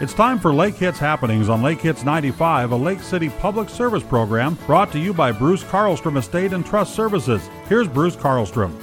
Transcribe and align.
It's 0.00 0.14
time 0.14 0.38
for 0.38 0.54
Lake 0.54 0.76
Hits 0.76 0.98
Happenings 0.98 1.50
on 1.50 1.60
Lake 1.60 1.82
Hits 1.82 2.04
95, 2.04 2.72
a 2.72 2.76
Lake 2.76 3.00
City 3.00 3.28
public 3.28 3.68
service 3.68 4.02
program 4.02 4.56
brought 4.66 4.90
to 4.92 4.98
you 4.98 5.12
by 5.12 5.30
Bruce 5.30 5.62
Carlstrom 5.62 6.16
Estate 6.16 6.54
and 6.54 6.64
Trust 6.64 6.94
Services. 6.94 7.50
Here's 7.68 7.86
Bruce 7.86 8.16
Carlstrom. 8.16 8.74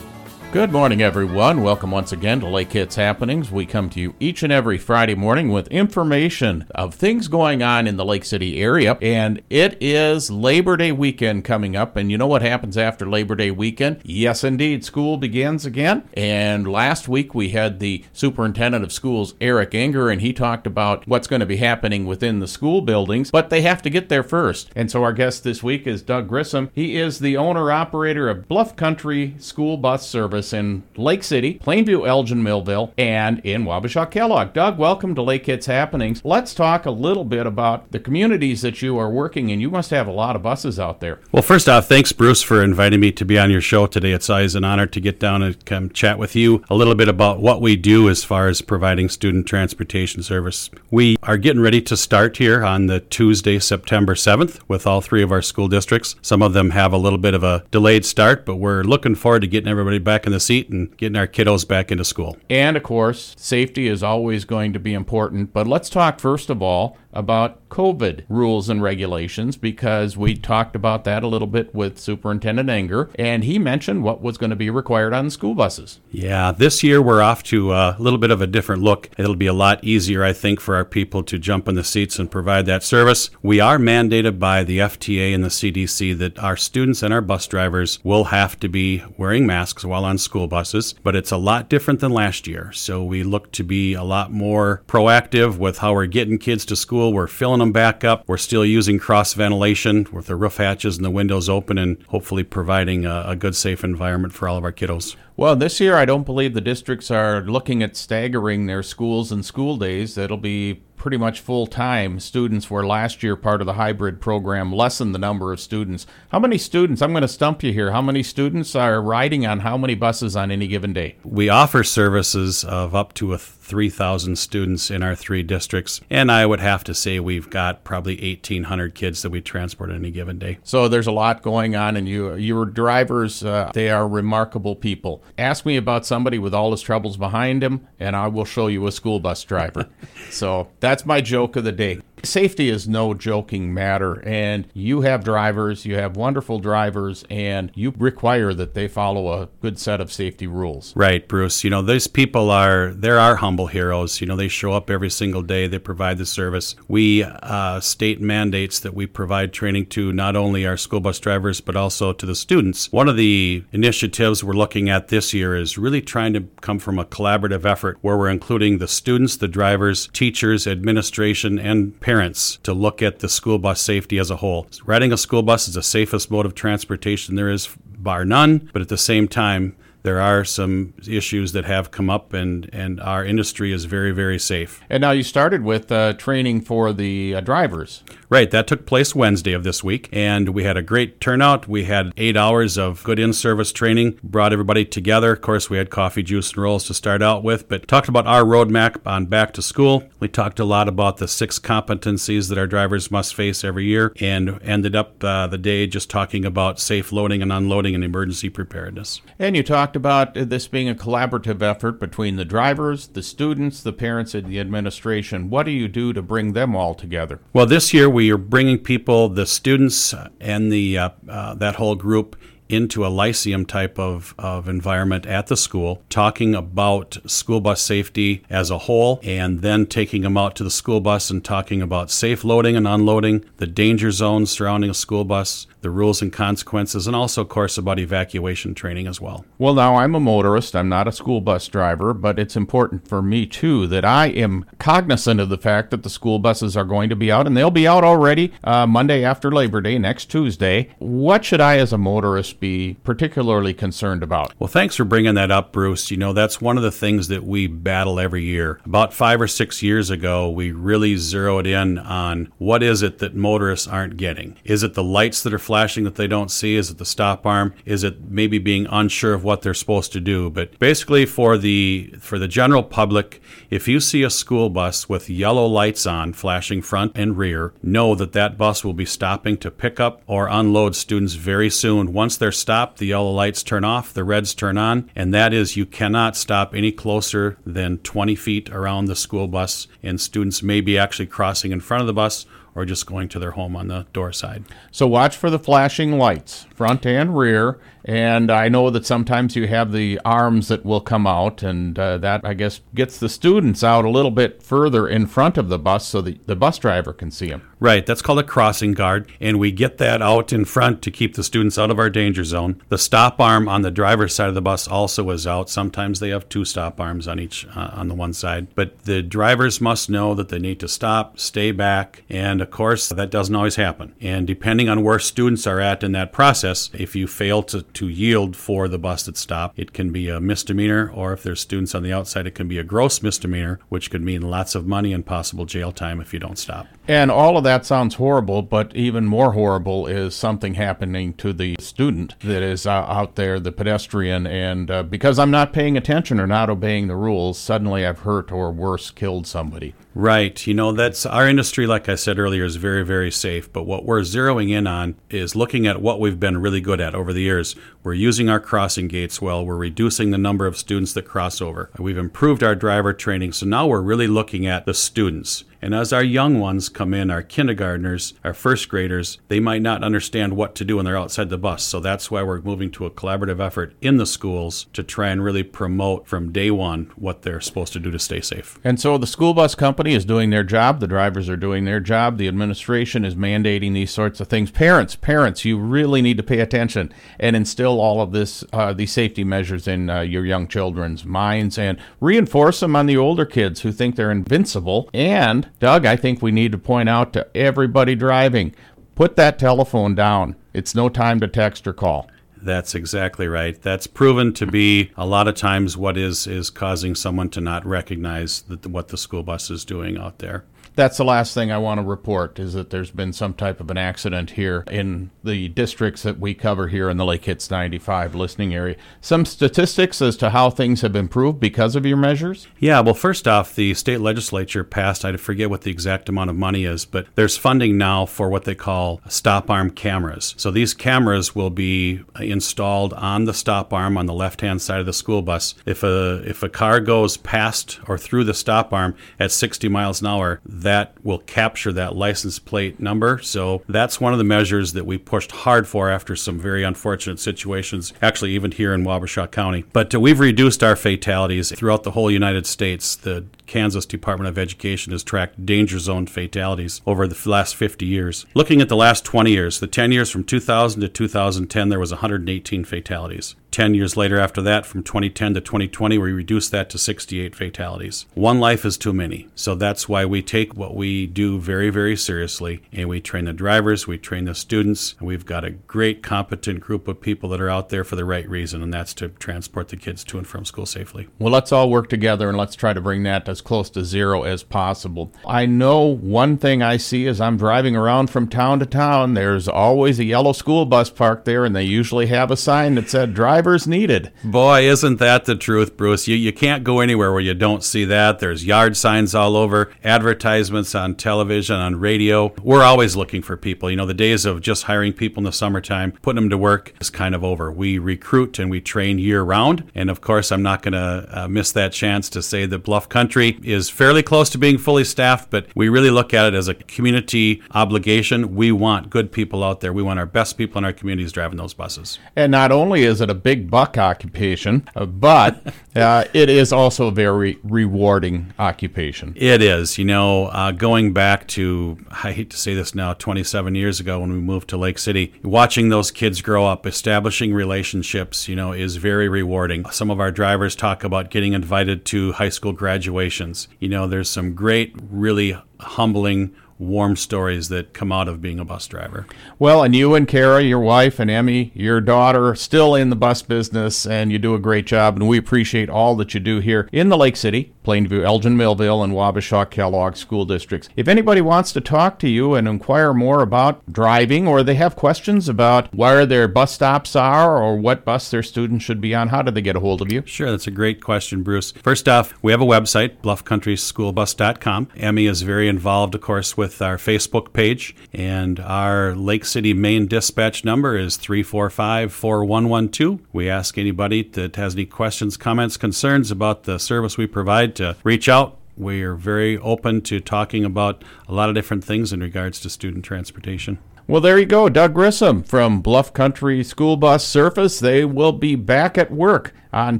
Good 0.54 0.72
morning, 0.72 1.02
everyone. 1.02 1.62
Welcome 1.62 1.92
once 1.92 2.14
again 2.14 2.40
to 2.40 2.48
Lake 2.48 2.72
Hits 2.72 2.96
Happenings. 2.96 3.52
We 3.52 3.66
come 3.66 3.90
to 3.90 4.00
you 4.00 4.16
each 4.18 4.44
and 4.44 4.52
every 4.52 4.78
Friday 4.78 5.14
morning 5.14 5.50
with 5.50 5.68
information 5.68 6.66
of 6.74 6.96
things 6.96 7.28
going 7.28 7.62
on 7.62 7.86
in 7.86 7.98
the 7.98 8.06
Lake 8.06 8.24
City 8.24 8.62
area. 8.62 8.98
And 9.02 9.42
it 9.50 9.78
is 9.82 10.32
Labor 10.32 10.78
Day 10.78 10.94
weekend 10.94 11.44
coming 11.44 11.76
up. 11.76 11.98
And 11.98 12.10
you 12.10 12.18
know 12.18 12.28
what 12.28 12.42
happens 12.42 12.78
after 12.78 13.06
Labor 13.06 13.36
Day 13.36 13.52
weekend? 13.52 14.00
Yes, 14.04 14.42
indeed. 14.42 14.86
School 14.86 15.18
begins 15.18 15.66
again. 15.66 16.08
And 16.14 16.66
last 16.66 17.10
week 17.10 17.36
we 17.36 17.50
had 17.50 17.82
the 17.82 18.06
superintendent 18.14 18.86
of 18.86 18.94
schools, 18.94 19.34
Eric 19.42 19.72
Enger, 19.72 20.10
and 20.10 20.22
he 20.22 20.32
talked 20.32 20.66
about 20.66 21.06
what's 21.06 21.28
going 21.28 21.42
to 21.42 21.46
be 21.46 21.58
happening 21.58 22.06
within 22.06 22.40
the 22.40 22.48
school 22.48 22.80
buildings, 22.80 23.32
but 23.32 23.50
they 23.50 23.62
have 23.64 23.82
to 23.82 23.90
get 23.90 24.08
there 24.08 24.24
first. 24.24 24.72
And 24.78 24.90
so 24.90 25.04
our 25.04 25.14
guest 25.14 25.44
this 25.44 25.62
week 25.62 25.86
is 25.86 26.02
Doug 26.02 26.30
Grissom. 26.30 26.72
He 26.74 26.96
is 26.96 27.20
the 27.20 27.36
owner 27.36 27.70
operator 27.70 28.30
of 28.30 28.48
Bluff 28.48 28.78
Country 28.78 29.36
School 29.40 29.76
Bus 29.76 30.08
Service 30.08 30.37
in 30.38 30.84
Lake 30.96 31.24
City, 31.24 31.60
Plainview, 31.64 32.08
Elgin, 32.08 32.44
Millville, 32.44 32.94
and 32.98 33.40
in 33.40 33.66
Wabasha 33.66 34.10
Kellogg. 34.10 34.54
Doug, 34.54 34.78
welcome 34.78 35.16
to 35.16 35.22
Lake 35.22 35.46
Hits 35.46 35.66
Happenings. 35.66 36.22
Let's 36.24 36.54
talk 36.54 36.86
a 36.86 36.92
little 36.92 37.26
bit 37.26 37.46
about 37.46 37.92
the 37.92 38.00
communities 38.00 38.62
that 38.62 38.82
you 38.82 38.98
are 38.98 39.10
working 39.10 39.50
in. 39.50 39.60
You 39.60 39.72
must 39.72 39.90
have 39.90 40.08
a 40.08 40.12
lot 40.12 40.36
of 40.36 40.44
buses 40.44 40.80
out 40.80 41.00
there. 41.00 41.20
Well, 41.32 41.44
first 41.44 41.68
off, 41.68 41.88
thanks, 41.88 42.12
Bruce, 42.12 42.44
for 42.44 42.64
inviting 42.64 43.00
me 43.00 43.12
to 43.14 43.26
be 43.26 43.40
on 43.40 43.50
your 43.50 43.62
show 43.62 43.88
today. 43.88 44.12
It's 44.12 44.30
always 44.30 44.54
an 44.54 44.64
honor 44.64 44.86
to 44.86 45.00
get 45.00 45.20
down 45.20 45.42
and 45.42 45.66
come 45.66 45.90
chat 45.90 46.20
with 46.20 46.36
you 46.36 46.64
a 46.70 46.76
little 46.76 46.96
bit 46.96 47.08
about 47.08 47.40
what 47.40 47.62
we 47.62 47.76
do 47.76 48.10
as 48.10 48.24
far 48.24 48.48
as 48.48 48.62
providing 48.62 49.10
student 49.10 49.48
transportation 49.48 50.22
service. 50.22 50.70
We 50.92 51.18
are 51.24 51.38
getting 51.38 51.62
ready 51.62 51.82
to 51.82 51.98
start 51.98 52.38
here 52.38 52.64
on 52.64 52.86
the 52.86 53.00
Tuesday, 53.00 53.58
September 53.58 54.14
7th, 54.14 54.60
with 54.68 54.86
all 54.86 55.02
three 55.02 55.24
of 55.24 55.32
our 55.32 55.42
school 55.42 55.68
districts. 55.68 56.16
Some 56.22 56.44
of 56.44 56.54
them 56.54 56.70
have 56.72 56.94
a 56.94 56.98
little 56.98 57.18
bit 57.18 57.34
of 57.34 57.44
a 57.44 57.66
delayed 57.72 58.06
start, 58.06 58.46
but 58.46 58.58
we're 58.58 58.84
looking 58.84 59.16
forward 59.16 59.40
to 59.42 59.48
getting 59.48 59.70
everybody 59.70 59.98
back 59.98 60.27
in 60.28 60.34
the 60.34 60.40
seat 60.40 60.70
and 60.70 60.96
getting 60.98 61.16
our 61.16 61.28
kiddos 61.28 61.68
back 61.68 61.92
into 61.92 62.06
school. 62.06 62.38
And 62.50 62.78
of 62.78 62.84
course, 62.84 63.34
safety 63.38 63.88
is 63.88 64.04
always 64.04 64.46
going 64.46 64.74
to 64.74 64.80
be 64.80 64.94
important. 64.94 65.54
But 65.54 65.66
let's 65.66 65.90
talk 65.90 66.20
first 66.20 66.52
of 66.52 66.62
all 66.62 66.98
about 67.18 67.68
COVID 67.70 68.24
rules 68.30 68.70
and 68.70 68.82
regulations 68.82 69.58
because 69.58 70.16
we 70.16 70.36
talked 70.36 70.76
about 70.76 71.04
that 71.04 71.24
a 71.24 71.28
little 71.28 71.48
bit 71.48 71.74
with 71.74 71.98
Superintendent 71.98 72.70
Enger, 72.70 73.10
and 73.16 73.44
he 73.44 73.58
mentioned 73.58 74.04
what 74.04 74.22
was 74.22 74.38
going 74.38 74.52
to 74.52 74.56
be 74.56 74.70
required 74.70 75.14
on 75.14 75.32
school 75.32 75.56
buses. 75.56 76.00
Yeah, 76.12 76.52
this 76.52 76.84
year 76.84 77.02
we're 77.02 77.24
off 77.24 77.42
to 77.44 77.74
a 77.74 77.96
little 78.00 78.20
bit 78.20 78.30
of 78.30 78.40
a 78.40 78.48
different 78.48 78.84
look. 78.84 79.10
It'll 79.18 79.36
be 79.36 79.48
a 79.48 79.54
lot 79.54 79.84
easier, 79.84 80.24
I 80.24 80.32
think, 80.32 80.60
for 80.60 80.76
our 80.76 80.86
people 80.86 81.24
to 81.24 81.40
jump 81.40 81.68
in 81.68 81.74
the 81.74 81.84
seats 81.84 82.20
and 82.20 82.30
provide 82.30 82.68
that 82.68 82.84
service. 82.84 83.32
We 83.42 83.60
are 83.60 83.80
mandated 83.80 84.38
by 84.38 84.64
the 84.64 84.78
FTA 84.78 85.34
and 85.34 85.44
the 85.44 85.50
CDC 85.50 86.18
that 86.20 86.38
our 86.38 86.56
students 86.56 87.02
and 87.02 87.12
our 87.12 87.22
bus 87.22 87.48
drivers 87.48 88.00
will 88.04 88.26
have 88.26 88.60
to 88.60 88.70
be 88.70 89.04
wearing 89.18 89.48
masks 89.48 89.84
while 89.84 90.06
on 90.06 90.20
school 90.20 90.48
buses, 90.48 90.94
but 91.02 91.16
it's 91.16 91.32
a 91.32 91.38
lot 91.38 91.68
different 91.68 92.00
than 92.00 92.12
last 92.12 92.46
year. 92.46 92.72
So 92.74 93.04
we 93.04 93.24
look 93.24 93.52
to 93.54 93.64
be 93.64 93.96
a 93.96 94.04
lot 94.04 94.32
more 94.32 94.84
proactive 94.88 95.58
with 95.58 95.80
how 95.80 95.94
we're 95.94 96.06
getting 96.06 96.38
kids 96.38 96.64
to 96.66 96.76
school 96.76 97.07
we're 97.14 97.28
filling 97.28 97.60
them 97.60 97.72
back 97.72 98.04
up. 98.04 98.24
We're 98.28 98.38
still 98.38 98.66
using 98.66 99.00
cross 99.00 99.34
ventilation 99.34 100.08
with 100.12 100.28
the 100.28 100.36
roof 100.36 100.58
hatches 100.58 100.98
and 100.98 101.06
the 101.06 101.12
windows 101.12 101.50
open 101.50 101.78
and 101.78 101.98
hopefully 102.10 102.44
providing 102.44 103.06
a, 103.06 103.24
a 103.28 103.36
good, 103.36 103.56
safe 103.56 103.84
environment 103.84 104.34
for 104.34 104.48
all 104.48 104.58
of 104.58 104.64
our 104.64 104.72
kiddos. 104.72 105.16
Well, 105.36 105.56
this 105.56 105.80
year 105.80 105.96
I 105.96 106.06
don't 106.06 106.26
believe 106.26 106.54
the 106.54 106.62
districts 106.62 107.12
are 107.12 107.42
looking 107.42 107.84
at 107.84 107.96
staggering 107.96 108.66
their 108.66 108.82
schools 108.82 109.32
and 109.32 109.46
school 109.46 109.78
days. 109.78 110.18
It'll 110.18 110.38
be 110.38 110.82
pretty 110.98 111.18
much 111.18 111.40
full 111.40 111.68
time 111.68 112.20
students 112.20 112.70
were 112.70 112.86
last 112.86 113.24
year 113.24 113.36
part 113.36 113.62
of 113.62 113.68
the 113.68 113.74
hybrid 113.74 114.20
program 114.20 114.74
lessened 114.74 115.14
the 115.16 115.20
number 115.20 115.54
of 115.54 115.60
students 115.60 116.06
how 116.32 116.40
many 116.40 116.58
students 116.58 117.02
i'm 117.02 117.12
going 117.12 117.22
to 117.22 117.28
stump 117.28 117.64
you 117.64 117.72
here 117.72 117.92
how 117.92 118.02
many 118.02 118.22
students 118.22 118.76
are 118.76 119.02
riding 119.02 119.46
on 119.46 119.62
how 119.62 119.78
many 119.78 119.96
buses 119.96 120.36
on 120.36 120.52
any 120.52 120.68
given 120.68 120.92
day 120.92 121.16
we 121.24 121.48
offer 121.48 121.84
services 121.84 122.64
of 122.64 122.94
up 122.94 123.14
to 123.14 123.34
a 123.34 123.38
3,000 123.68 124.38
students 124.38 124.90
in 124.90 125.04
our 125.04 125.14
three 125.14 125.44
districts. 125.44 126.00
And 126.10 126.32
I 126.32 126.46
would 126.46 126.62
have 126.62 126.86
to 126.86 126.94
say 126.94 127.20
we've 127.20 127.50
got 127.50 127.84
probably 127.84 128.16
1,800 128.16 128.96
kids 128.96 129.22
that 129.22 129.30
we 129.30 129.42
transport 129.42 129.90
on 129.90 129.98
any 129.98 130.10
given 130.10 130.40
day. 130.40 130.60
So 130.64 130.88
there's 130.88 131.06
a 131.06 131.12
lot 131.12 131.42
going 131.42 131.76
on, 131.76 131.98
and 131.98 132.08
you, 132.08 132.34
your 132.36 132.66
drivers, 132.66 133.44
uh, 133.44 133.72
they 133.74 133.90
are 133.90 134.08
remarkable 134.08 134.78
people. 134.78 135.22
Ask 135.38 135.66
me 135.66 135.76
about 135.76 136.06
somebody 136.06 136.40
with 136.40 136.54
all 136.54 136.72
his 136.72 136.82
troubles 136.82 137.18
behind 137.18 137.62
him, 137.62 137.86
and 138.00 138.16
I 138.16 138.30
will 138.30 138.46
show 138.46 138.68
you 138.68 138.88
a 138.88 138.92
school 138.92 139.20
bus 139.20 139.44
driver. 139.44 139.90
so 140.32 140.70
that's 140.88 141.06
my 141.06 141.20
joke 141.20 141.58
of 141.58 141.66
the 141.66 141.74
day. 141.74 142.00
Safety 142.24 142.70
is 142.70 142.88
no 142.88 143.14
joking 143.14 143.74
matter, 143.74 144.22
and 144.26 144.68
you 144.74 145.02
have 145.02 145.24
drivers, 145.24 145.86
you 145.86 145.96
have 145.96 146.18
wonderful 146.18 146.60
drivers, 146.60 147.24
and 147.30 147.72
you 147.76 147.94
require 147.98 148.54
that 148.54 148.74
they 148.74 148.88
follow 148.88 149.32
a 149.42 149.50
good 149.62 149.80
set 149.80 150.02
of 150.02 150.12
safety 150.12 150.48
rules. 150.48 150.96
Right, 150.96 151.28
Bruce. 151.28 151.64
You 151.64 151.70
know, 151.70 151.82
these 151.82 152.08
people 152.08 152.50
are, 152.50 152.92
there 152.94 153.20
are 153.20 153.38
humble 153.38 153.68
heroes. 153.68 154.20
You 154.20 154.28
know, 154.28 154.36
they 154.36 154.48
show 154.48 154.74
up 154.74 154.90
every 154.90 155.10
single 155.10 155.42
day, 155.42 155.68
they 155.68 155.80
provide 155.80 156.18
the 156.18 156.26
service. 156.26 156.76
We, 156.88 157.24
uh, 157.24 157.80
state 157.80 158.20
mandates 158.20 158.80
that 158.80 158.94
we 158.94 159.06
provide 159.06 159.54
training 159.54 159.88
to 159.88 160.12
not 160.12 160.36
only 160.36 160.66
our 160.66 160.78
school 160.78 161.00
bus 161.00 161.20
drivers, 161.20 161.62
but 161.62 161.76
also 161.76 162.14
to 162.14 162.26
the 162.26 162.36
students. 162.36 162.92
One 162.92 163.08
of 163.08 163.16
the 163.16 163.64
initiatives 163.72 164.44
we're 164.44 164.54
looking 164.54 164.90
at 164.90 165.10
this 165.10 165.34
year 165.34 165.56
is 165.56 165.78
really 165.78 166.02
trying 166.02 166.34
to 166.34 166.42
come 166.62 166.80
from 166.80 167.00
a 167.00 167.06
collaborative 167.06 167.66
effort 167.66 167.98
where 168.02 168.18
we're 168.18 168.30
including 168.30 168.80
the 168.80 168.88
students, 168.88 169.38
the 169.38 169.48
drivers, 169.48 170.10
teachers, 170.14 170.68
administration, 170.68 171.60
and 171.60 172.00
parents 172.08 172.58
to 172.64 172.72
look 172.72 173.02
at 173.02 173.20
the 173.20 173.28
school 173.28 173.60
bus 173.60 173.82
safety 173.82 174.18
as 174.18 174.32
a 174.32 174.38
whole. 174.38 174.66
Riding 174.86 175.12
a 175.12 175.18
school 175.18 175.44
bus 175.44 175.68
is 175.68 175.74
the 175.74 175.84
safest 175.84 176.32
mode 176.32 176.46
of 176.46 176.56
transportation 176.56 177.36
there 177.36 177.50
is, 177.50 177.68
bar 177.86 178.24
none, 178.24 178.70
but 178.72 178.82
at 178.82 178.88
the 178.88 178.98
same 178.98 179.28
time, 179.28 179.76
there 180.08 180.22
are 180.22 180.46
some 180.46 180.94
issues 181.06 181.52
that 181.52 181.66
have 181.66 181.92
come 181.92 182.10
up, 182.10 182.32
and, 182.32 182.70
and 182.72 183.02
our 183.02 183.26
industry 183.26 183.74
is 183.74 183.84
very, 183.84 184.14
very 184.14 184.40
safe. 184.40 184.82
And 184.90 185.02
now 185.02 185.12
you 185.12 185.22
started 185.22 185.64
with 185.64 185.92
uh, 185.92 186.14
training 186.14 186.62
for 186.62 186.94
the 186.94 187.36
uh, 187.36 187.42
drivers. 187.42 188.06
Right, 188.30 188.50
that 188.52 188.68
took 188.68 188.86
place 188.86 189.14
Wednesday 189.14 189.52
of 189.52 189.66
this 189.66 189.84
week, 189.84 190.08
and 190.14 190.50
we 190.50 190.64
had 190.64 190.78
a 190.78 190.82
great 190.82 191.20
turnout. 191.20 191.68
We 191.68 191.84
had 191.86 192.14
eight 192.16 192.38
hours 192.38 192.78
of 192.78 193.04
good 193.04 193.20
in 193.20 193.34
service 193.34 193.74
training, 193.74 194.20
brought 194.24 194.54
everybody 194.54 194.86
together. 194.86 195.34
Of 195.34 195.42
course, 195.42 195.70
we 195.70 195.78
had 195.78 195.90
coffee, 195.90 196.24
juice, 196.24 196.52
and 196.52 196.64
rolls 196.64 196.86
to 196.88 196.94
start 196.94 197.22
out 197.22 197.44
with, 197.44 197.68
but 197.68 197.88
talked 197.88 198.08
about 198.08 198.28
our 198.28 198.44
roadmap 198.44 199.06
on 199.06 199.26
back 199.26 199.52
to 199.54 199.62
school. 199.62 200.04
We 200.22 200.30
talked 200.30 200.60
a 200.60 200.66
lot 200.66 200.88
about 200.88 201.18
the 201.18 201.28
six 201.28 201.60
competencies 201.60 202.48
that 202.48 202.58
our 202.58 202.68
drivers 202.68 203.12
must 203.12 203.36
face 203.36 203.66
every 203.66 203.86
year, 203.86 204.14
and 204.22 204.58
ended 204.62 204.96
up 204.96 205.22
uh, 205.22 205.48
the 205.48 205.58
day 205.58 205.86
just 205.86 206.10
talking 206.10 206.46
about 206.46 206.80
safe 206.80 207.12
loading 207.12 207.42
and 207.42 207.52
unloading 207.52 207.94
and 207.94 208.06
emergency 208.06 208.50
preparedness. 208.50 209.22
And 209.38 209.58
you 209.58 209.64
talked 209.64 209.97
about 209.98 210.34
this 210.36 210.68
being 210.68 210.88
a 210.88 210.96
collaborative 210.96 211.62
effort 211.62 212.00
between 212.00 212.38
the 212.38 212.46
drivers, 212.46 213.08
the 213.10 213.22
students, 213.22 213.84
the 213.84 213.92
parents, 213.92 214.34
and 214.34 214.48
the 214.48 214.60
administration. 214.60 215.50
What 215.50 215.66
do 215.66 215.72
you 215.72 215.90
do 215.90 216.14
to 216.14 216.22
bring 216.22 216.54
them 216.54 216.76
all 216.76 216.96
together? 216.96 217.42
Well, 217.52 217.66
this 217.66 217.94
year 217.94 218.10
we 218.10 218.32
are 218.32 218.38
bringing 218.38 218.78
people, 218.78 219.28
the 219.28 219.46
students 219.46 220.14
and 220.40 220.72
the 220.72 220.98
uh, 220.98 221.10
uh, 221.28 221.56
that 221.56 221.76
whole 221.76 221.96
group 221.96 222.38
into 222.70 223.06
a 223.06 223.08
lyceum 223.08 223.66
type 223.66 223.98
of, 224.00 224.36
of 224.38 224.68
environment 224.68 225.26
at 225.26 225.48
the 225.48 225.58
school, 225.58 226.02
talking 226.10 226.56
about 226.56 227.18
school 227.26 227.62
bus 227.62 227.82
safety 227.82 228.44
as 228.50 228.70
a 228.70 228.78
whole, 228.80 229.20
and 229.24 229.62
then 229.62 229.86
taking 229.86 230.22
them 230.22 230.38
out 230.38 230.56
to 230.56 230.64
the 230.64 230.72
school 230.72 231.00
bus 231.00 231.30
and 231.30 231.44
talking 231.44 231.82
about 231.82 232.12
safe 232.12 232.44
loading 232.44 232.76
and 232.76 232.88
unloading, 232.88 233.44
the 233.58 233.68
danger 233.68 234.12
zones 234.12 234.52
surrounding 234.52 234.90
a 234.90 234.94
school 234.94 235.24
bus, 235.24 235.68
the 235.82 235.90
rules 235.90 236.22
and 236.22 236.34
consequences, 236.34 237.08
and 237.08 237.16
also, 237.16 237.42
of 237.42 237.50
course, 237.50 237.78
about 237.78 238.00
evacuation 238.00 238.74
training 238.74 239.08
as 239.08 239.22
well. 239.22 239.46
Well, 239.58 239.74
now 239.74 239.96
I'm 239.96 240.16
a 240.16 240.20
motorist, 240.20 240.76
I'm 240.76 240.90
not 240.90 241.08
a 241.08 241.12
school 241.12 241.42
bus 241.42 241.68
driver, 241.68 242.14
but 242.14 242.40
it's 242.40 242.56
important 242.56 243.08
for 243.08 243.22
me 243.22 243.46
too 243.46 243.88
that 243.88 244.06
I 244.06 244.28
am 244.28 244.66
cognizant 244.80 245.40
of 245.40 245.50
the 245.50 245.58
fact 245.58 245.92
that 245.92 246.04
the 246.04 246.10
school 246.10 246.40
buses 246.40 246.76
are 246.76 246.86
going 246.86 247.10
to 247.10 247.16
be 247.16 247.32
out, 247.32 247.48
and 247.48 247.56
they'll 247.56 247.72
be 247.72 247.88
out 247.88 248.04
already 248.04 248.54
uh, 248.64 248.88
Monday 248.88 249.24
after 249.24 249.52
Labor 249.52 249.82
Day, 249.82 249.98
next 249.98 250.26
Tuesday. 250.26 250.90
What 251.00 251.46
should 251.46 251.62
I, 251.62 251.78
as 251.78 251.94
a 251.94 251.98
motorist, 251.98 252.60
be 252.60 252.98
particularly 253.04 253.74
concerned 253.74 254.24
about? 254.24 254.54
Well, 254.60 254.68
thanks 254.68 254.96
for 254.96 255.06
bringing 255.06 255.36
that 255.36 255.52
up, 255.52 255.72
Bruce. 255.72 256.12
You 256.12 256.18
know, 256.18 256.34
that's 256.34 256.62
one 256.62 256.78
of 256.78 256.84
the 256.84 256.92
things 256.92 257.28
that 257.28 257.44
we 257.44 257.68
battle 257.68 258.20
every 258.20 258.44
year. 258.44 258.80
About 258.86 259.14
five 259.14 259.42
or 259.42 259.48
six 259.48 259.82
years 259.84 260.10
ago, 260.10 260.50
we 260.50 260.72
really 260.72 261.16
zeroed 261.18 261.68
in 261.68 261.98
on 261.98 262.52
what 262.58 262.84
is 262.84 263.02
it 263.02 263.20
that 263.20 263.36
motorists 263.36 263.88
aren't 263.88 264.18
getting? 264.18 264.58
Is 264.64 264.84
it 264.84 264.94
the 264.94 265.04
lights 265.04 265.44
that 265.44 265.54
are 265.54 265.60
flashing 265.68 266.06
that 266.06 266.16
they 266.16 266.28
don't 266.28 266.50
see? 266.50 266.78
Is 266.78 266.90
it 266.90 266.98
the 266.98 267.06
stop 267.06 267.46
arm? 267.46 267.74
Is 267.86 268.06
it 268.06 268.30
maybe 268.30 268.58
being 268.58 268.88
unsure 268.90 269.34
of 269.34 269.44
what 269.44 269.62
they're 269.62 269.74
supposed 269.74 270.14
to 270.14 270.22
do? 270.22 270.50
But 270.50 270.80
basically, 270.80 271.26
for 271.26 271.58
the 271.58 272.16
for 272.22 272.40
the 272.40 272.48
general 272.48 272.84
public, 272.84 273.42
if 273.70 273.86
you 273.86 274.00
see 274.00 274.24
a 274.24 274.30
school 274.30 274.70
bus 274.70 275.10
with 275.10 275.30
yellow 275.30 275.66
lights 275.66 276.06
on, 276.06 276.32
flashing 276.32 276.82
front 276.82 277.12
and 277.16 277.38
rear, 277.38 277.74
know 277.84 278.16
that 278.16 278.32
that 278.32 278.58
bus 278.58 278.86
will 278.86 278.94
be 278.94 279.06
stopping 279.06 279.58
to 279.58 279.70
pick 279.70 280.00
up 280.00 280.22
or 280.26 280.48
unload 280.48 280.96
students 280.96 281.34
very 281.34 281.70
soon. 281.70 282.14
Once 282.14 282.38
they're 282.38 282.52
stopped, 282.54 283.00
the 283.00 283.08
yellow 283.08 283.32
lights 283.32 283.62
turn 283.62 283.84
off, 283.84 284.14
the 284.14 284.24
reds 284.24 284.54
turn 284.54 284.78
on, 284.78 285.10
and 285.18 285.34
that 285.34 285.52
is 285.54 285.76
you 285.76 285.86
cannot 285.86 286.38
stop 286.38 286.74
any 286.74 286.94
closer 286.94 287.58
than 287.66 287.98
20 287.98 288.36
feet 288.36 288.70
around 288.70 289.06
the 289.06 289.18
school 289.18 289.50
bus, 289.50 289.88
and 290.02 290.22
students 290.22 290.64
may 290.64 290.80
be 290.80 290.98
actually 290.98 291.28
crossing 291.28 291.74
in 291.74 291.82
front 291.82 292.00
of 292.00 292.08
the 292.08 292.14
bus 292.14 292.46
or 292.78 292.86
just 292.86 293.08
going 293.08 293.28
to 293.28 293.40
their 293.40 293.52
home 293.52 293.76
on 293.76 293.88
the 293.88 294.06
door 294.14 294.32
side. 294.32 294.64
So 294.92 295.08
watch 295.08 295.36
for 295.36 295.50
the 295.50 295.58
flashing 295.58 296.20
lights, 296.20 296.68
front 296.76 297.08
and 297.08 297.36
rear. 297.36 297.80
And 298.06 298.50
I 298.50 298.70
know 298.70 298.90
that 298.92 299.06
sometimes 299.06 299.58
you 299.58 299.68
have 299.68 299.92
the 299.92 300.22
arms 300.24 300.70
that 300.70 300.86
will 300.86 301.02
come 301.02 301.28
out, 301.28 301.62
and 301.62 302.00
uh, 302.00 302.18
that, 302.20 302.46
I 302.46 302.54
guess, 302.54 302.80
gets 302.96 303.20
the 303.20 303.28
students 303.28 303.84
out 303.84 304.06
a 304.06 304.10
little 304.10 304.32
bit 304.32 304.64
further 304.64 305.10
in 305.10 305.28
front 305.28 305.58
of 305.58 305.68
the 305.68 305.78
bus 305.78 306.08
so 306.08 306.22
the, 306.22 306.40
the 306.46 306.56
bus 306.56 306.78
driver 306.78 307.12
can 307.12 307.32
see 307.32 307.50
them. 307.50 307.64
Right, 307.82 308.06
that's 308.06 308.22
called 308.22 308.40
a 308.40 308.44
crossing 308.44 308.94
guard, 308.94 309.30
and 309.42 309.60
we 309.60 309.72
get 309.74 309.98
that 309.98 310.22
out 310.22 310.54
in 310.54 310.64
front 310.64 311.02
to 311.02 311.12
keep 311.12 311.36
the 311.36 311.44
students 311.44 311.78
out 311.78 311.92
of 311.92 312.00
our 312.00 312.10
danger 312.10 312.46
zone. 312.46 312.82
The 312.88 312.98
stop 312.98 313.42
arm 313.42 313.68
on 313.68 313.82
the 313.82 313.92
driver's 313.92 314.34
side 314.34 314.48
of 314.48 314.56
the 314.56 314.62
bus 314.62 314.88
also 314.88 315.30
is 315.32 315.46
out. 315.46 315.70
Sometimes 315.70 316.22
they 316.22 316.30
have 316.30 316.48
two 316.48 316.64
stop 316.64 317.02
arms 317.02 317.28
on 317.28 317.42
each 317.42 317.68
uh, 317.76 317.92
on 317.92 318.08
the 318.08 318.16
one 318.16 318.34
side, 318.34 318.68
but 318.74 319.04
the 319.04 319.22
drivers 319.22 319.82
must 319.82 320.10
know 320.10 320.34
that 320.34 320.48
they 320.48 320.60
need 320.60 320.80
to 320.80 320.88
stop, 320.88 321.40
stay 321.40 321.72
back, 321.72 322.24
and 322.30 322.62
of 322.68 322.72
course 322.72 323.08
that 323.08 323.32
doesn't 323.32 323.56
always 323.56 323.78
happen. 323.78 324.14
And 324.20 324.46
depending 324.46 324.90
on 324.90 325.02
where 325.02 325.20
students 325.20 325.66
are 325.66 325.80
at 325.80 326.04
in 326.04 326.12
that 326.12 326.34
process, 326.34 326.90
if 326.94 327.16
you 327.16 327.26
fail 327.26 327.64
to, 327.64 327.82
to 327.82 328.10
yield 328.10 328.58
for 328.58 328.90
the 328.90 329.00
busted 329.00 329.38
stop, 329.38 329.74
it 329.78 329.94
can 329.94 330.12
be 330.12 330.28
a 330.28 330.42
misdemeanor, 330.42 331.10
or 331.10 331.32
if 331.32 331.44
there's 331.44 331.62
students 331.62 331.96
on 331.96 332.04
the 332.04 332.12
outside, 332.12 332.46
it 332.46 332.56
can 332.56 332.68
be 332.68 332.78
a 332.78 332.84
gross 332.84 333.24
misdemeanor, 333.24 333.80
which 333.88 334.12
could 334.12 334.22
mean 334.22 334.42
lots 334.42 334.76
of 334.76 334.86
money 334.86 335.14
and 335.14 335.26
possible 335.26 335.66
jail 335.66 335.94
time 335.94 336.20
if 336.20 336.34
you 336.34 336.40
don't 336.40 336.60
stop. 336.60 336.88
And 337.08 337.32
all 337.32 337.56
of 337.58 337.64
that 337.64 337.86
sounds 337.86 338.16
horrible, 338.16 338.62
but 338.62 338.94
even 338.94 339.26
more 339.26 339.54
horrible 339.54 340.06
is 340.06 340.36
something 340.36 340.74
happening 340.74 341.34
to 341.36 341.54
the 341.54 341.78
student 341.80 342.38
that 342.42 342.62
is 342.62 342.86
uh, 342.86 342.92
out 342.92 343.36
there, 343.36 343.62
the 343.62 343.72
pedestrian, 343.72 344.46
and 344.46 344.92
uh, 344.92 345.04
because 345.04 345.40
I'm 345.40 345.52
not 345.52 345.72
paying 345.72 345.96
attention 345.96 346.38
or 346.38 346.48
not 346.48 346.70
obeying 346.70 347.08
the 347.08 347.16
rules, 347.16 347.58
suddenly 347.58 348.06
I've 348.06 348.20
hurt 348.20 348.52
or 348.52 348.74
worse, 348.74 349.10
killed 349.10 349.48
somebody. 349.48 349.96
Right. 350.18 350.66
You 350.66 350.74
know, 350.74 350.94
that's 350.94 351.28
our 351.28 351.48
industry, 351.48 351.86
like 351.86 352.10
I 352.10 352.16
said 352.16 352.40
earlier, 352.40 352.66
is 352.66 352.78
very, 352.78 353.06
very 353.06 353.30
safe. 353.30 353.72
But 353.72 353.84
what 353.84 354.04
we're 354.04 354.22
zeroing 354.22 354.72
in 354.72 354.88
on 354.88 355.14
is 355.30 355.56
looking 355.56 355.86
at 355.86 356.02
what 356.02 356.20
we've 356.20 356.40
been 356.40 356.58
really 356.58 356.82
good 356.82 357.00
at 357.00 357.14
over 357.14 357.32
the 357.32 357.44
years. 357.44 357.76
We're 358.02 358.14
using 358.14 358.50
our 358.50 358.60
crossing 358.60 359.10
gates 359.10 359.44
well. 359.44 359.64
We're 359.64 359.76
reducing 359.76 360.32
the 360.32 360.40
number 360.40 360.66
of 360.66 360.76
students 360.76 361.14
that 361.14 361.28
cross 361.28 361.62
over. 361.62 361.92
We've 362.00 362.18
improved 362.18 362.64
our 362.64 362.74
driver 362.74 363.14
training. 363.14 363.52
So 363.52 363.68
now 363.68 363.86
we're 363.86 364.02
really 364.02 364.26
looking 364.26 364.66
at 364.66 364.88
the 364.88 364.96
students. 364.96 365.66
And 365.82 365.94
as 365.94 366.12
our 366.12 366.24
young 366.24 366.60
ones 366.60 366.90
come 366.90 367.14
in, 367.14 367.30
our 367.30 367.44
kindergartners, 367.44 368.34
our 368.44 368.54
first 368.54 368.90
graders, 368.90 369.38
they 369.48 369.60
might 369.60 369.84
not 369.84 370.04
understand 370.04 370.56
what 370.56 370.74
to 370.76 370.86
do 370.86 370.96
when 370.96 371.06
they're 371.06 371.18
outside 371.18 371.50
the 371.50 371.58
bus. 371.58 371.84
So 371.84 372.00
that's 372.00 372.32
why 372.32 372.42
we're 372.42 372.62
moving 372.62 372.90
to 372.92 373.06
a 373.06 373.12
collaborative 373.12 373.60
effort 373.60 373.94
in 374.02 374.18
the 374.18 374.26
schools 374.26 374.88
to 374.94 375.04
try 375.04 375.30
and 375.30 375.44
really 375.44 375.64
promote 375.64 376.28
from 376.28 376.52
day 376.52 376.72
one 376.72 377.12
what 377.16 377.44
they're 377.44 377.62
supposed 377.62 377.94
to 377.94 378.00
do 378.00 378.10
to 378.10 378.18
stay 378.18 378.42
safe. 378.42 378.80
And 378.84 379.00
so 379.00 379.18
the 379.20 379.28
school 379.28 379.54
bus 379.54 379.76
company 379.76 380.07
is 380.14 380.26
doing 380.26 380.50
their 380.50 380.64
job, 380.64 381.00
the 381.00 381.08
drivers 381.08 381.50
are 381.50 381.58
doing 381.58 381.86
their 381.86 382.00
job, 382.00 382.38
the 382.38 382.48
administration 382.48 383.26
is 383.26 383.36
mandating 383.36 383.94
these 383.94 384.12
sorts 384.12 384.40
of 384.40 384.48
things. 384.48 384.72
Parents, 384.72 385.16
parents, 385.16 385.66
you 385.66 385.78
really 385.78 386.22
need 386.22 386.38
to 386.38 386.44
pay 386.44 386.60
attention 386.60 387.14
and 387.40 387.56
instill 387.56 388.00
all 388.00 388.22
of 388.22 388.32
this, 388.32 388.64
uh, 388.74 388.94
these 388.94 389.12
safety 389.12 389.44
measures 389.44 389.88
in 389.88 390.10
uh, 390.10 390.22
your 390.22 390.46
young 390.46 390.68
children's 390.68 391.26
minds 391.26 391.78
and 391.78 391.98
reinforce 392.20 392.80
them 392.80 392.96
on 392.96 393.06
the 393.06 393.18
older 393.18 393.46
kids 393.46 393.82
who 393.82 393.92
think 393.92 394.16
they're 394.16 394.32
invincible 394.32 395.10
and 395.14 395.70
Doug, 395.80 396.06
I 396.06 396.16
think 396.16 396.42
we 396.42 396.52
need 396.52 396.72
to 396.72 396.78
point 396.78 397.10
out 397.10 397.34
to 397.34 397.48
everybody 397.56 398.16
driving 398.16 398.74
put 399.18 399.36
that 399.36 399.58
telephone 399.58 400.14
down. 400.14 400.56
It's 400.74 400.94
no 400.94 401.10
time 401.10 401.40
to 401.40 401.48
text 401.48 401.88
or 401.88 401.94
call. 401.94 402.30
That's 402.68 402.96
exactly 402.96 403.48
right. 403.48 403.82
That's 403.82 404.08
proven 404.08 404.52
to 404.56 404.68
be 404.68 405.12
a 405.16 405.26
lot 405.26 405.48
of 405.48 405.56
times 405.56 405.96
what 405.96 406.18
is 406.18 406.46
is 406.46 406.70
causing 406.70 407.16
someone 407.16 407.48
to 407.52 407.62
not 407.62 407.86
recognize 407.86 408.64
that 408.64 408.86
what 408.86 409.08
the 409.08 409.16
school 409.16 409.42
bus 409.42 409.72
is 409.72 409.86
doing 409.86 410.18
out 410.18 410.40
there 410.40 410.66
that's 410.98 411.18
the 411.18 411.24
last 411.24 411.54
thing 411.54 411.72
I 411.72 411.78
want 411.78 412.00
to 412.00 412.06
report 412.06 412.58
is 412.58 412.74
that 412.74 412.90
there's 412.90 413.12
been 413.12 413.32
some 413.32 413.54
type 413.54 413.80
of 413.80 413.92
an 413.92 413.98
accident 413.98 414.52
here 414.52 414.84
in 414.90 415.30
the 415.44 415.70
districts 415.70 416.24
that 416.24 416.40
we 416.40 416.56
cover 416.56 416.88
here 416.88 417.08
in 417.08 417.18
the 417.18 417.24
Lake 417.24 417.46
Hits 417.46 417.70
95 417.70 418.34
listening 418.34 418.74
area. 418.74 418.96
Some 419.22 419.46
statistics 419.46 420.22
as 420.24 420.36
to 420.38 420.50
how 420.50 420.72
things 420.72 421.02
have 421.02 421.16
improved 421.16 421.60
because 421.60 421.96
of 421.96 422.06
your 422.06 422.18
measures? 422.18 422.68
Yeah, 422.80 423.00
well, 423.02 423.14
first 423.14 423.48
off, 423.48 423.76
the 423.76 423.94
state 423.94 424.22
legislature 424.22 424.84
passed, 424.84 425.24
I 425.24 425.38
forget 425.38 425.70
what 425.70 425.82
the 425.82 425.92
exact 425.92 426.30
amount 426.30 426.50
of 426.50 426.56
money 426.56 426.84
is, 426.84 427.06
but 427.06 427.28
there's 427.36 427.58
funding 427.58 427.98
now 428.00 428.26
for 428.26 428.50
what 428.50 428.66
they 428.66 428.76
call 428.76 429.22
stop 429.28 429.70
arm 429.70 429.92
cameras. 429.92 430.56
So 430.58 430.72
these 430.72 430.96
cameras 430.96 431.54
will 431.54 431.70
be 431.70 432.24
installed 432.40 433.14
on 433.14 433.46
the 433.46 433.54
stop 433.54 433.94
arm 433.94 434.18
on 434.18 434.26
the 434.26 434.34
left 434.34 434.62
hand 434.62 434.82
side 434.82 435.00
of 435.00 435.06
the 435.06 435.14
school 435.14 435.44
bus. 435.44 435.76
If 435.86 436.02
a, 436.02 436.42
if 436.44 436.64
a 436.64 436.70
car 436.70 437.00
goes 437.02 437.38
past 437.38 438.00
or 438.08 438.18
through 438.18 438.46
the 438.46 438.56
stop 438.56 438.92
arm 438.92 439.16
at 439.40 439.52
60 439.52 439.88
miles 439.90 440.22
an 440.22 440.28
hour, 440.28 440.60
that 440.88 441.14
will 441.22 441.40
capture 441.40 441.92
that 441.92 442.16
license 442.16 442.60
plate 442.60 442.98
number. 442.98 443.40
So 443.40 443.84
that's 443.90 444.22
one 444.22 444.32
of 444.32 444.40
the 444.40 444.46
measures 444.46 444.94
that 444.94 445.06
we 445.06 445.18
pushed 445.18 445.52
hard 445.52 445.86
for 445.86 446.10
after 446.10 446.34
some 446.34 446.58
very 446.58 446.84
unfortunate 446.84 447.42
situations, 447.42 448.14
actually, 448.22 448.52
even 448.52 448.72
here 448.72 448.94
in 448.94 449.04
Wabasha 449.04 449.52
County. 449.52 449.84
But 449.92 450.16
uh, 450.16 450.22
we've 450.22 450.40
reduced 450.40 450.82
our 450.84 450.96
fatalities 450.96 451.74
throughout 451.76 452.04
the 452.04 452.12
whole 452.12 452.32
United 452.32 452.66
States. 452.66 453.18
The 453.18 453.46
Kansas 453.66 454.06
Department 454.06 454.48
of 454.48 454.58
Education 454.58 455.12
has 455.12 455.24
tracked 455.24 455.66
danger 455.66 456.00
zone 456.00 456.26
fatalities 456.26 457.02
over 457.06 457.28
the 457.28 457.50
last 457.50 457.76
50 457.76 458.06
years. 458.06 458.46
Looking 458.54 458.82
at 458.82 458.88
the 458.88 458.96
last 458.96 459.26
20 459.26 459.52
years, 459.52 459.82
the 459.82 459.88
10 459.88 460.14
years 460.14 460.30
from 460.30 460.46
2000 460.46 461.02
to 461.02 461.10
2010, 461.10 461.90
there 461.90 462.00
was 462.00 462.12
118 462.12 462.86
fatalities. 462.86 463.56
10 463.78 463.94
years 463.94 464.18
later 464.18 464.40
after 464.40 464.60
that, 464.64 464.88
from 464.88 465.04
2010 465.04 465.54
to 465.54 465.62
2020, 465.62 466.18
we 466.18 466.32
reduced 466.32 466.72
that 466.72 466.90
to 466.90 466.98
68 466.98 467.54
fatalities. 467.54 468.26
One 468.34 468.60
life 468.60 468.84
is 468.86 468.98
too 468.98 469.14
many. 469.14 469.50
So 469.54 469.76
that's 469.76 470.10
why 470.10 470.26
we 470.26 470.42
take 470.42 470.76
what 470.76 470.96
we 470.96 471.28
do 471.28 471.60
very, 471.60 471.92
very 471.92 472.16
seriously 472.16 472.82
and 472.92 473.08
we 473.08 473.22
train 473.22 473.46
the 473.46 473.54
drivers, 473.54 474.08
we 474.08 474.18
train 474.18 474.46
the 474.46 474.56
students, 474.56 475.14
and 475.20 475.28
we've 475.28 475.46
got 475.46 475.64
a 475.64 475.70
great, 475.70 476.24
competent 476.24 476.80
group 476.80 477.08
of 477.08 477.22
people 477.22 477.50
that 477.50 477.62
are 477.62 477.70
out 477.70 477.90
there 477.90 478.04
for 478.04 478.16
the 478.16 478.26
right 478.26 478.50
reason, 478.50 478.82
and 478.82 478.92
that's 478.92 479.14
to 479.14 479.30
transport 479.30 479.90
the 479.90 479.96
kids 479.96 480.24
to 480.24 480.40
and 480.40 480.48
from 480.48 480.66
school 480.66 480.88
safely. 480.88 481.28
Well, 481.38 481.54
let's 481.54 481.72
all 481.72 481.92
work 481.92 482.10
together 482.10 482.50
and 482.50 482.58
let's 482.58 482.76
try 482.76 482.94
to 482.94 483.02
bring 483.02 483.22
that 483.24 483.48
as 483.48 483.62
close 483.62 483.92
to 483.92 484.04
zero 484.04 484.42
as 484.42 484.64
possible. 484.64 485.32
I 485.46 485.68
know 485.68 486.02
one 486.02 486.58
thing 486.58 486.82
I 486.82 486.98
see 486.98 487.28
as 487.28 487.40
I'm 487.40 487.58
driving 487.58 487.96
around 487.96 488.32
from 488.32 488.48
town 488.48 488.80
to 488.80 488.88
town, 488.88 489.36
there's 489.36 489.68
always 489.68 490.18
a 490.18 490.26
yellow 490.26 490.54
school 490.54 490.88
bus 490.88 491.12
parked 491.12 491.46
there, 491.46 491.64
and 491.64 491.76
they 491.76 491.84
usually 491.84 492.26
have 492.26 492.50
a 492.50 492.58
sign 492.58 492.96
that 492.96 493.12
said, 493.12 493.36
Drive 493.36 493.67
needed. 493.68 494.32
Boy, 494.44 494.90
isn't 494.90 495.18
that 495.18 495.46
the 495.46 495.56
truth, 495.56 495.98
Bruce? 495.98 496.28
You, 496.28 496.36
you 496.36 496.54
can't 496.54 496.84
go 496.84 497.00
anywhere 497.00 497.32
where 497.32 497.42
you 497.42 497.54
don't 497.54 497.84
see 497.84 498.06
that. 498.06 498.40
There's 498.40 498.66
yard 498.66 498.96
signs 498.96 499.36
all 499.36 499.58
over, 499.58 499.92
advertisements 500.04 500.96
on 500.96 501.16
television, 501.16 501.76
on 501.76 502.00
radio. 502.00 502.54
We're 502.64 502.84
always 502.84 503.16
looking 503.16 503.42
for 503.42 503.58
people. 503.58 503.90
You 503.90 503.98
know, 503.98 504.06
the 504.06 504.14
days 504.14 504.46
of 504.46 504.62
just 504.62 504.84
hiring 504.84 505.14
people 505.14 505.42
in 505.42 505.46
the 505.46 505.52
summertime, 505.52 506.14
putting 506.22 506.42
them 506.42 506.50
to 506.50 506.58
work 506.58 506.94
is 507.02 507.10
kind 507.10 507.36
of 507.36 507.44
over. 507.44 507.72
We 507.72 507.98
recruit 507.98 508.60
and 508.60 508.70
we 508.70 508.80
train 508.80 509.20
year 509.20 509.42
round. 509.42 509.90
And 509.96 510.10
of 510.10 510.22
course, 510.22 510.52
I'm 510.52 510.64
not 510.64 510.82
going 510.82 510.94
to 510.94 511.28
uh, 511.32 511.48
miss 511.48 511.72
that 511.74 511.92
chance 511.92 512.30
to 512.30 512.42
say 512.42 512.66
that 512.66 512.80
Bluff 512.80 513.10
Country 513.10 513.60
is 513.64 513.90
fairly 513.90 514.24
close 514.24 514.50
to 514.52 514.58
being 514.58 514.78
fully 514.78 515.04
staffed, 515.04 515.50
but 515.50 515.68
we 515.76 515.90
really 515.90 516.12
look 516.12 516.34
at 516.34 516.46
it 516.46 516.54
as 516.54 516.68
a 516.68 516.74
community 516.76 517.62
obligation. 517.72 518.56
We 518.56 518.72
want 518.72 519.10
good 519.10 519.32
people 519.32 519.64
out 519.64 519.82
there. 519.82 519.92
We 519.92 520.04
want 520.04 520.20
our 520.20 520.26
best 520.26 520.58
people 520.58 520.78
in 520.78 520.86
our 520.86 520.94
communities 520.94 521.32
driving 521.32 521.58
those 521.58 521.74
buses. 521.74 522.20
And 522.36 522.52
not 522.52 522.72
only 522.72 523.04
is 523.04 523.22
it 523.22 523.30
a 523.30 523.34
big 523.34 523.57
big 523.58 523.72
buck 523.72 523.98
occupation, 523.98 524.88
uh, 524.96 525.06
but 525.06 525.74
uh, 525.96 526.26
it 526.34 526.50
is 526.50 526.72
also 526.72 527.08
a 527.08 527.12
very 527.12 527.58
rewarding 527.64 528.54
occupation. 528.60 529.34
It 529.36 529.62
is. 529.64 529.98
You 529.98 530.06
know, 530.06 530.46
uh, 530.48 530.72
going 530.72 531.14
back 531.14 531.48
to, 531.50 531.98
I 532.12 532.34
hate 532.34 532.52
to 532.52 532.58
say 532.58 532.76
this 532.76 532.94
now, 532.94 533.14
27 533.14 533.74
years 533.74 534.00
ago 534.00 534.20
when 534.20 534.32
we 534.32 534.40
moved 534.40 534.70
to 534.70 534.78
Lake 534.78 535.00
City, 535.00 535.34
watching 535.44 535.90
those 535.90 536.12
kids 536.12 536.42
grow 536.42 536.68
up, 536.68 536.86
establishing 536.86 537.54
relationships, 537.54 538.48
you 538.48 538.56
know, 538.56 538.74
is 538.74 538.98
very 538.98 539.28
rewarding. 539.28 539.90
Some 539.90 540.12
of 540.12 540.20
our 540.20 540.32
drivers 540.32 540.76
talk 540.76 541.04
about 541.04 541.32
getting 541.32 541.54
invited 541.54 542.06
to 542.06 542.34
high 542.34 542.50
school 542.50 542.74
graduations. 542.74 543.68
You 543.80 543.90
know, 543.90 544.08
there's 544.08 544.30
some 544.30 544.54
great, 544.54 544.96
really 545.10 545.60
humbling 545.80 546.56
warm 546.80 547.16
stories 547.16 547.70
that 547.70 547.94
come 547.94 548.12
out 548.12 548.28
of 548.28 548.42
being 548.42 548.60
a 548.60 548.66
bus 548.66 548.88
driver. 548.88 549.26
Well, 549.60 549.84
and 549.84 549.96
you 549.96 550.16
and 550.16 550.28
Kara, 550.28 550.62
your 550.62 550.80
wife, 550.80 551.20
and 551.20 551.30
Emmy, 551.30 551.72
your 551.74 552.02
daughter, 552.02 552.56
still 552.56 552.96
in 552.96 553.10
the 553.10 553.16
bus 553.16 553.42
business, 553.42 554.06
and 554.06 554.32
you 554.32 554.40
do 554.40 554.56
a 554.56 554.60
great 554.60 554.86
job. 554.86 555.16
And 555.16 555.28
we 555.28 555.38
appreciate 555.38 555.90
all 555.90 556.16
that 556.16 556.34
you 556.34 556.40
do 556.40 556.60
here 556.60 556.88
in 556.92 557.10
the 557.10 557.18
Lake 557.18 557.36
City, 557.36 557.74
Plainview, 557.84 558.24
Elgin, 558.24 558.58
Millville, 558.58 559.04
and 559.04 559.14
Wabasha 559.14 559.70
Kellogg 559.70 560.16
school 560.16 560.46
districts. 560.46 560.90
If 560.96 561.08
anybody 561.08 561.42
wants 561.42 561.72
to 561.74 561.82
talk 561.82 562.20
to 562.20 562.30
you 562.30 562.54
and 562.54 562.68
inquire 562.68 563.14
more 563.14 563.42
about 563.42 563.82
driving, 563.92 564.48
or 564.48 564.62
they 564.62 564.76
have 564.76 564.96
questions 564.96 565.48
about 565.48 565.94
where 565.96 566.26
their 566.26 566.48
bus 566.48 566.74
stops 566.74 567.16
are 567.16 567.62
or 567.62 567.78
what 567.78 568.06
bus 568.06 568.30
their 568.30 568.44
students 568.44 568.84
should 568.84 569.02
be 569.02 569.16
on, 569.16 569.30
how 569.30 569.42
do 569.42 569.52
they 569.52 569.62
get 569.62 569.76
a 569.76 569.80
hold 569.80 570.02
of 570.02 570.12
you? 570.12 570.24
Sure, 570.26 570.52
that's 570.52 570.68
a 570.68 570.72
great 570.72 571.02
question, 571.02 571.44
Bruce. 571.44 571.72
First 571.72 572.10
off, 572.10 572.34
we 572.42 572.52
have 572.52 572.62
a 572.62 572.66
website, 572.66 573.18
bluffcountryschoolbus.com. 573.22 574.90
Emmy 574.98 575.26
is 575.26 575.42
very 575.42 575.68
involved, 575.68 576.14
of 576.14 576.22
course, 576.22 576.58
with 576.58 576.67
our 576.82 576.98
Facebook 576.98 577.54
page, 577.54 577.96
and 578.14 578.60
our 578.60 579.16
Lake 579.16 579.46
City 579.46 579.74
main 579.74 580.08
dispatch 580.08 580.66
number 580.66 580.98
is 580.98 581.18
345 581.18 582.12
4112. 582.14 583.20
We 583.34 583.50
ask 583.50 583.78
anybody 583.78 584.24
that 584.24 584.56
has 584.56 584.76
any 584.76 584.86
questions, 584.86 585.38
comments, 585.38 585.78
concerns 585.78 586.32
about 586.32 586.64
the 586.64 586.78
service 586.78 587.18
we 587.18 587.28
provide 587.28 587.76
to 587.76 587.96
reach 588.04 588.28
out. 588.30 588.58
We 588.76 589.02
are 589.04 589.16
very 589.16 589.58
open 589.58 590.02
to 590.02 590.20
talking 590.20 590.64
about 590.64 591.04
a 591.28 591.34
lot 591.34 591.50
of 591.50 591.56
different 591.56 591.84
things 591.84 592.14
in 592.14 592.20
regards 592.20 592.60
to 592.62 592.70
student 592.70 593.04
transportation. 593.04 593.80
Well, 594.10 594.22
there 594.22 594.40
you 594.40 594.46
go. 594.46 594.70
Doug 594.70 594.94
Grissom 594.94 595.44
from 595.44 595.82
Bluff 595.82 596.14
Country 596.14 596.64
School 596.64 596.96
Bus 596.96 597.28
Service. 597.28 597.82
They 597.82 598.06
will 598.06 598.32
be 598.32 598.56
back 598.56 598.98
at 598.98 599.12
work 599.12 599.54
on 599.74 600.00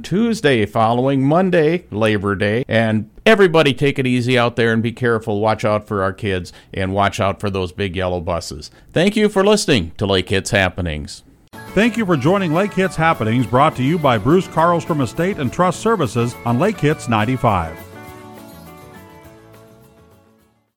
Tuesday 0.00 0.64
following 0.64 1.22
Monday, 1.22 1.84
Labor 1.90 2.34
Day. 2.34 2.64
And 2.66 3.10
everybody 3.26 3.74
take 3.74 3.98
it 3.98 4.06
easy 4.06 4.38
out 4.38 4.56
there 4.56 4.72
and 4.72 4.82
be 4.82 4.92
careful. 4.92 5.40
Watch 5.40 5.62
out 5.62 5.86
for 5.86 6.02
our 6.02 6.14
kids 6.14 6.54
and 6.72 6.94
watch 6.94 7.20
out 7.20 7.38
for 7.38 7.50
those 7.50 7.70
big 7.70 7.96
yellow 7.96 8.22
buses. 8.22 8.70
Thank 8.92 9.14
you 9.14 9.28
for 9.28 9.44
listening 9.44 9.92
to 9.98 10.06
Lake 10.06 10.30
Hits 10.30 10.52
Happenings. 10.52 11.22
Thank 11.74 11.98
you 11.98 12.06
for 12.06 12.16
joining 12.16 12.54
Lake 12.54 12.72
Hits 12.72 12.96
Happenings 12.96 13.46
brought 13.46 13.76
to 13.76 13.82
you 13.82 13.98
by 13.98 14.16
Bruce 14.16 14.48
Carlstrom 14.48 15.02
Estate 15.02 15.38
and 15.38 15.52
Trust 15.52 15.80
Services 15.80 16.34
on 16.46 16.58
Lake 16.58 16.80
Hits 16.80 17.10
95. 17.10 17.87